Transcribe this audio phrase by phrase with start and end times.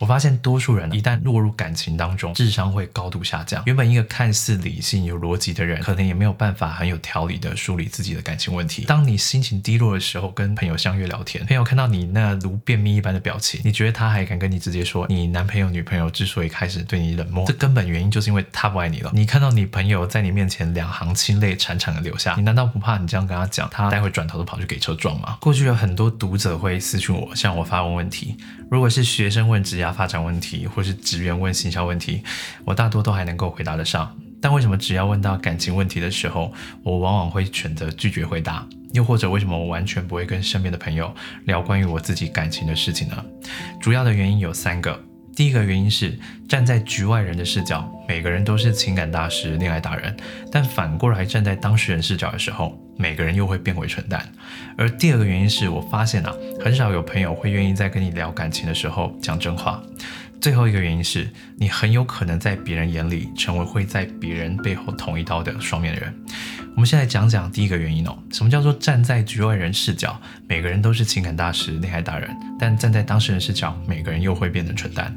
[0.00, 3.60] 我发现多数人一旦落入感情当中，智商会高度下降。
[3.66, 8.84] 原本一个看似理性有逻辑的人，可能也没有办法很有条理的梳理自己的感情问题。
[8.84, 19.10] 当你心情低落的时候，跟朋友相约聊天，朋友看到你那如便秘一般的表情，你觉得他还敢跟你直接说，你男朋友女朋友之所以开始对你冷漠，这根本原因就是因为他不爱你了。
[19.12, 25.38] 你看到你朋友在你面前两行清泪潺潺的流下，你难道不怕你这样跟他讲，他待会转头都跑去给车撞吗？
[25.40, 28.36] 过去有很多读者会私信我，向我发问问题，
[28.70, 30.66] 如果是学生问职业发展问题。
[30.66, 32.22] 或是职员问行销问题，
[32.64, 34.16] 我大多都还能够回答得上。
[34.40, 36.52] 但为什么只要问到感情问题的时候，
[36.82, 38.64] 我往往会选择拒绝回答？
[38.92, 41.12] 又或者为什么我完全不会跟身边的朋友
[41.44, 43.24] 聊关于我自己感情的事情呢？
[43.80, 44.98] 主要的原因有三个。
[45.34, 50.16] 第一个原因是站在局外人的视角，每个人都是情感大师、恋爱达人，
[50.50, 54.30] 但反过来站在当事人视角的时候，每个人又会变回蠢蛋。
[54.76, 59.82] 而第二个原因是我发现啊，很少有朋友会愿意在跟你聊感情的时候讲真话。
[60.40, 66.14] 最后一个原因是你很有可能在别人眼里成为会在别人背后捅一刀的双面人。
[66.78, 70.16] 我们现在讲讲第一个原因哦，什么叫做站在局外人视角？
[70.46, 75.12] 每个人都是情感大师、恋爱达人，但站在当事人视角，每个人又会变成蠢蛋。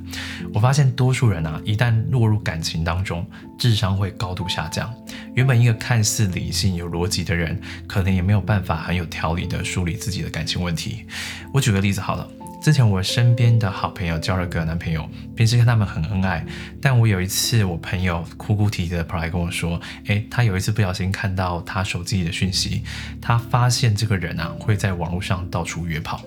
[0.56, 3.24] 我发现多数人啊，一旦落入感情当中，
[3.60, 4.92] 智商会高度下降。
[5.36, 11.06] 原本一个看似理性有逻辑的人，可能也没有办法很有条理的梳理自己的感情问题。
[11.54, 12.28] 我举个例子好了。
[12.62, 16.46] 之前我身边的好朋友交了个男朋友，平时跟他们很恩爱。
[16.80, 22.84] 但我有一次，我朋友哭哭啼啼的跑来跟我说：“诶，他有一次不小心看到他手机里的讯息，
[23.20, 26.22] 他发现这个人啊会在网络上到处约炮。”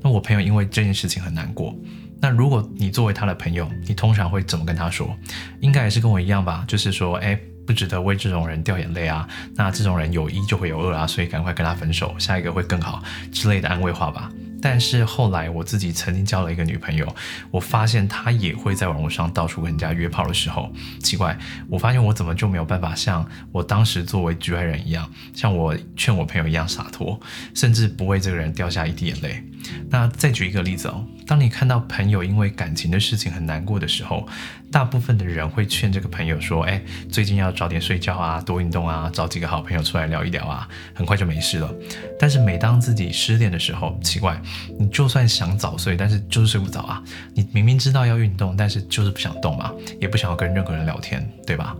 [0.00, 1.74] 那我朋友因为这件事情很难过。
[2.20, 5.12] 那如果你作为他的朋友，你通常会怎么跟他说？
[5.58, 9.26] 应该也是跟我一样吧，就是说：“诶，不值得为这种人掉眼泪啊。
[9.56, 14.30] 那这种人有一就会有二啊，所以赶快跟他分手，下一个会更好之类的安慰话吧。”
[14.62, 17.14] 但是后来我自己曾经交了一个女朋友，
[17.50, 20.72] 我发现她也会在网络上到处跟人家约炮的时候，
[21.02, 27.18] 奇怪，我发现我怎么就没有办法像我当时作为局外人一样，像我劝我朋友一样洒脱，
[27.54, 29.42] 甚至不为这个人掉下一滴眼泪。
[29.90, 34.26] 那再举一个例子哦，当你看到朋友因为感情的事情很难过的时候，
[34.72, 41.72] 大部分的人会劝这个朋友说：“哎，最近要早点睡觉啊，多运动啊，找几个好朋友出来聊一聊啊，很快就没事了。”
[42.18, 44.40] 但是每当自己失恋的时候，奇怪，
[44.78, 47.02] 你就算想早睡，但是就是睡不着啊。
[47.34, 51.76] 你明明知道要运动，但是就是不想动嘛，也不想要跟任何人聊天，对吧？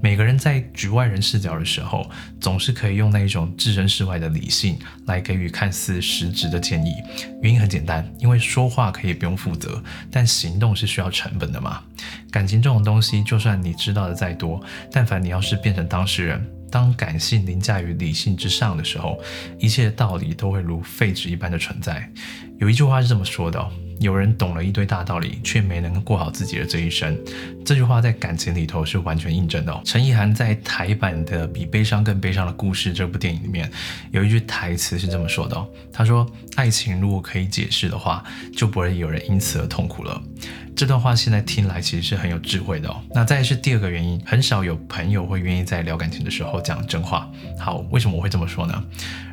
[0.00, 6.92] 每个人在局外人视角的时候，总是可以用那一种置身事外的理性来给予看似实质的建议。
[7.40, 9.80] 原因很简单，因为说话可以不用负责，
[10.10, 11.80] 但行动是需要成本的嘛。
[12.32, 19.20] 感情这种东西，就算你知道的再多，但凡你要是变成当事人，当感性凌驾于理性之上的时候，
[19.60, 22.10] 一切的道理都会如废纸一般的存在。
[22.58, 23.64] 有一句话是这么说的。
[24.00, 27.16] 有人懂了一堆大道理，却没能过好自己的这一生。
[27.64, 29.80] 这句话在感情里头是完全印证的。
[29.84, 33.70] 陈意涵在台版的《比悲伤更悲伤的故事》这部电影里面，
[34.10, 38.24] 有一句台词是这么说的：“他说，爱情如果可以解释的话，
[38.56, 40.20] 就不会有人因此而痛苦了。”
[40.74, 43.00] 这段话现在听来其实是很有智慧的哦。
[43.14, 47.30] 那再是第二个原因，很少有朋友会愿意在聊感情的时候讲真话。
[47.58, 48.84] 好，为什么我会这么说呢？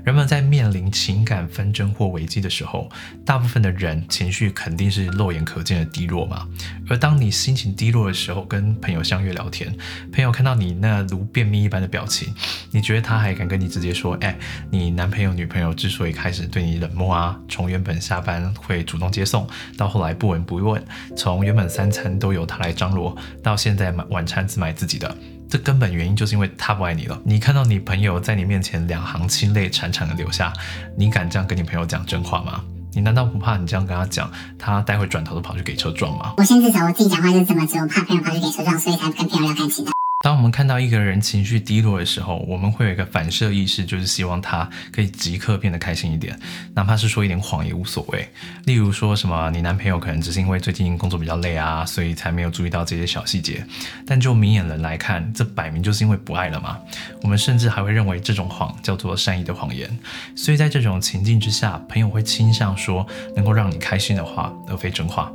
[0.10, 2.90] 人们在面临情感纷争或危机的时候，
[3.24, 6.48] 大部分的人情绪肯定是肉眼可见的低落嘛。
[6.90, 9.72] 而当你心情低落的时候，跟朋友相约聊天，
[10.12, 12.34] 朋友看到你那如便秘一般的表情，
[12.72, 14.36] 你觉得他还敢跟你直接说，哎，
[14.72, 20.84] 你男朋友女朋友之所以开始对你冷漠啊，从原本下班会主动接送，到后来不闻不问，
[21.16, 25.16] 从原本三餐都由他来张罗，到现在买晚餐只买自己的。
[25.50, 27.20] 这根本原因就是因为他不爱你了。
[27.26, 30.54] 你看到你朋友在你面前两行清泪潺潺的流下，
[30.96, 32.64] 你敢这样跟你朋友讲真话吗？
[32.94, 36.34] 你难道不怕你这样跟他讲，他待会转头都跑去给车撞吗？
[36.38, 39.92] 我先自首，我自己讲话就这么直，我怕朋友跑去给车撞，所以才跟朋友聊感情的。
[40.22, 46.38] 当我们看到一个人情绪低落的时候，我们会有一个反射意识，就是希望他可以即刻变得开心一点，
[46.74, 48.30] 哪怕是说一点谎也无所谓。
[48.66, 53.66] 例如说什么，你男朋友可能只是因为最近工作比较累啊，所以才没有注意到这些小细节。
[54.06, 56.78] 但就明眼人来看，这摆明就是因为不爱了嘛。
[57.22, 59.90] 我们甚至还会认为这种谎叫做善意的谎言。
[60.36, 63.08] 所以在这种情境之下，朋友会倾向说
[63.38, 65.32] 能够让你开心的话，而非真话。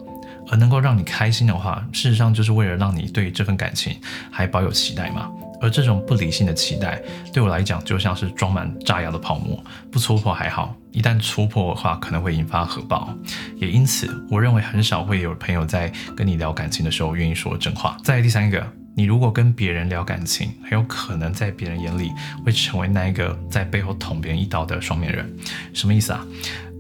[0.51, 3.97] 而能够让你开心的话，事实上就是为了让你对这份感情
[4.31, 5.31] 还保有期待嘛。
[5.61, 7.01] 而这种不理性的期待，
[7.33, 13.09] 对我来讲就像是装满炸药的泡沫，不戳破还好，一旦戳破的话，可能会引发核爆。
[13.57, 17.97] 也因此，我认为很少会有朋友在跟你聊感情的时候愿意说真话。
[18.03, 18.65] 再第三个。
[18.97, 22.13] 你如果跟别人聊感情，很有可能在别人眼里
[22.45, 25.29] 会成为那一个在背后捅别人一刀的双面人。
[25.73, 26.25] 什么意思啊？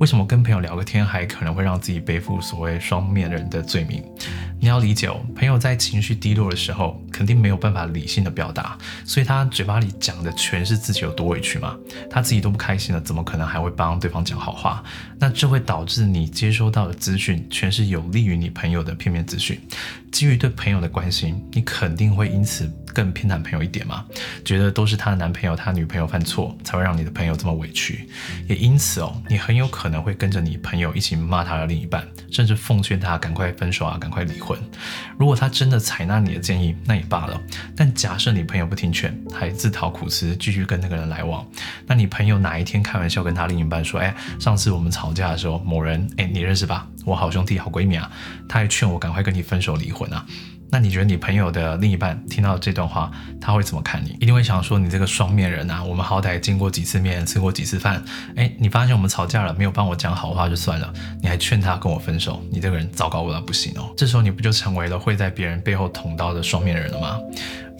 [0.00, 4.04] 为什么跟朋友聊个天还可能会让自己背负所谓双面人的罪名？
[4.64, 11.76] 你要理解哦，朋友在情绪低落的时候，肯定没有办法理性的表达，所以他嘴巴里讲的全是自己有多委屈嘛，
[12.08, 14.82] 他自己都不开心了，怎么可能还会帮对方讲好话？
[15.18, 19.60] 那这会导致你接收到的资讯全是有利于你朋友的片面资讯。
[20.10, 24.02] 基于对朋友的关心，你肯定会因此更偏袒朋友一点嘛，
[24.46, 28.08] 觉得都是他的男朋友、他女朋友犯错，才会让你的朋友这么委屈。
[28.48, 34.53] 也因此哦，你很有可能会跟着你朋友一起骂他的另一半，甚至奉劝他赶快分手啊，赶快离婚。
[35.18, 37.40] 如果他真的采纳你的建议，那也罢了。
[37.76, 41.46] 但假设你朋友不听劝，还自讨苦吃，继续跟那个人来往，
[41.86, 46.86] 那你朋友哪一天开玩笑跟他另一半说：“哎，上次我们吵架的时候，某人，哎，你认识吧？
[47.04, 48.10] 我好兄弟、好闺蜜啊，
[48.48, 50.24] 他还劝我赶快跟你分手离婚啊。”
[50.70, 54.16] 那你觉得你朋友的另一半听到这段话，他会怎么看你？
[54.20, 55.84] 一定会想说你这个双面人啊！
[55.84, 58.02] 我们好歹见过几次面，吃过几次饭，
[58.34, 63.92] 哎，你发现我们吵架了，没有帮我讲好话就算了，你还劝他跟我分手，你这个人糟糕到不行哦！
[63.96, 67.20] 这时候你不就成为了会在别人背后捅刀的双面人了吗？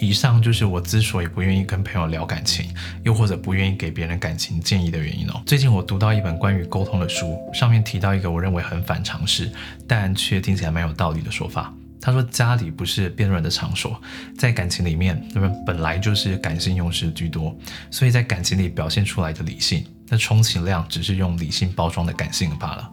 [0.00, 2.68] 以上就是我之所以不愿意跟朋友聊感情，
[3.04, 5.42] 又或者不愿意给别人感情建议的原因哦。
[5.46, 9.50] 最近我读到一本关于沟通的书，上面提到一个我认为很反常识，
[9.86, 11.72] 但却听起来蛮有道理的说法。
[12.04, 13.98] 他说：“家里不是辩论的场所，
[14.36, 17.56] 在感情里面，人们本来就是感性用事居多，
[17.90, 22.92] 所以在感情里表现出来的理性，那充其量只是用理性包装的感性罢了。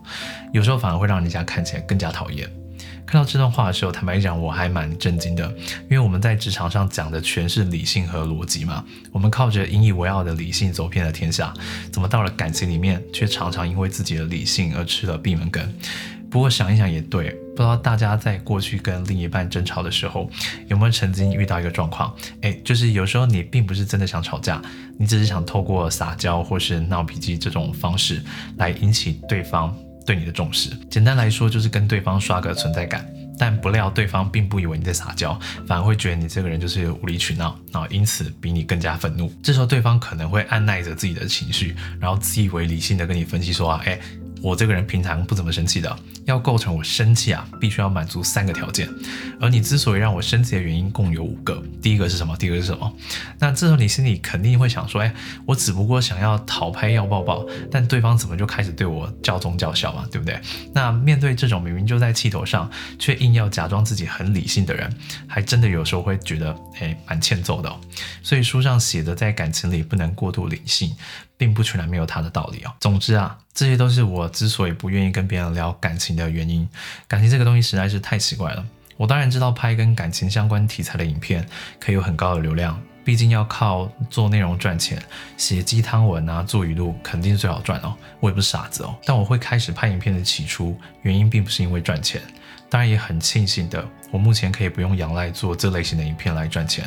[0.54, 2.50] 有时候反而会让人家看起来更加讨厌。”
[3.06, 5.46] 看到这段话的时候，坦白讲，我还蛮震惊的，
[5.90, 11.54] 因为我们在职场上讲的全是理性和逻辑嘛，我们靠着引以为傲的理性走遍了天下，
[11.92, 15.62] 怎么到了感情里面，却常常因为自己的理性而吃了闭门羹？
[16.32, 20.30] 不过想一想也对，不知道大家在过去跟另一半争吵的时候，
[20.70, 22.16] 有没有曾经遇到一个状况？
[22.42, 24.62] 哎，就是有时候你并不是真的想吵架，
[24.98, 28.24] 你只是想透过撒娇或是闹脾气这种方式
[28.56, 29.76] 来引起对方
[30.06, 30.70] 对你的重视。
[30.90, 33.06] 简单来说，就是跟对方刷个存在感。
[33.38, 39.34] 但不料对方并不以为你在撒娇，反而会觉得你这个人就是无理取闹，然后因此比你更加愤怒。
[39.42, 44.00] 这时候对方可能会按耐着自己的情绪，然后自以为理性的跟你分析说啊，哎。
[44.42, 45.96] 我这个人平常不怎么生气的，
[46.26, 48.90] 要构成我生气啊，必须要满足三个条件。
[49.40, 52.36] 而你之所以让我生气的原因共有五个，第一个是什么？
[52.38, 52.92] 第二个是什么？
[53.40, 55.14] 那这时候你心里肯定会想说，哎，
[55.46, 60.40] 我只不过想要讨拍要抱抱，但对方怎么就开始对我叫中叫小嘛，对不对？
[60.74, 64.92] 那面对这种明明就在气头上，却硬要假装自己很理性的人，
[65.28, 67.72] 还真的有时候会觉得，哎，蛮欠揍的。
[68.24, 70.92] 所以书上写的，在感情里不能过度理性。
[71.38, 72.72] 并不全然没有他的道理哦。
[72.80, 76.68] 总之啊，这些都是我之所以不愿意跟别人聊感情的原因。
[77.08, 78.66] 感情这个东西实在是太奇怪了。
[78.98, 81.48] 我当然知道拍跟感情相关题材的影片
[81.80, 85.02] 可以有很高的流量，毕竟要靠做内容赚钱，
[85.38, 87.94] 写鸡汤文啊，做语录肯定最好赚哦。
[88.20, 88.96] 我也不是傻子哦。
[89.06, 92.22] 但我会开始拍影片的起初原因，并不是因为赚钱。
[92.70, 96.86] 当然也很庆幸的，我目前可以不用仰赖做这类型的影片来赚钱，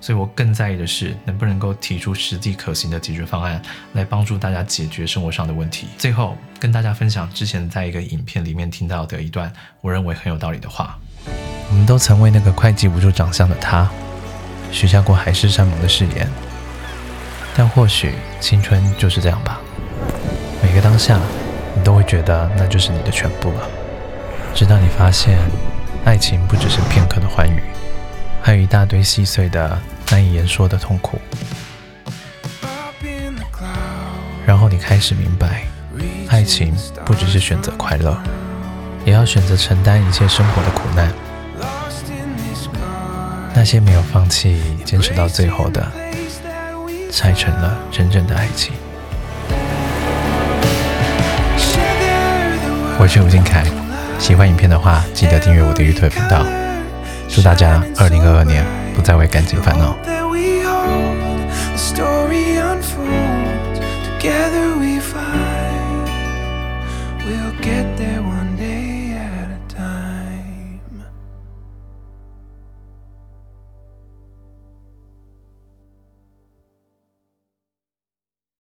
[0.00, 3.60] 所以我更在意的是能不能够提出实际可行的解决方案，
[3.92, 5.88] 来帮助大家解决生活上的问题。
[5.98, 9.52] 最后跟大家分享之前在一个影片里面听到的一段
[9.82, 10.98] 我认为很有道理的话：
[11.68, 13.90] 我们都曾为那个快记不住长相的他，
[14.70, 16.28] 许下过海誓山盟的誓言，
[17.54, 19.58] 但或许青春就是这样吧，
[20.62, 21.18] 每个当下
[21.74, 23.68] 你都会觉得那就是你的全部了。
[24.54, 25.38] 直到你发现，
[26.04, 27.62] 爱情不只是片刻的欢愉，
[28.42, 29.78] 还有一大堆细碎的、
[30.10, 31.20] 难以言说的痛苦。
[34.46, 35.64] 然后你开始明白，
[36.28, 38.16] 爱情不只是选择快乐，
[39.04, 41.12] 也要选择承担一切生活的苦难。
[43.56, 45.90] 那些没有放弃、坚持到最后的，
[47.10, 48.74] 才成了真正的爱情。
[52.98, 53.64] 我是吴金凯。
[54.18, 56.44] 喜欢影片的话，记得订阅我的 YouTube 频道。
[57.30, 58.62] 祝大家二零二二年
[58.94, 59.96] 不再为感情烦恼。
[64.18, 66.10] Together we find
[67.24, 68.55] we'll get there one.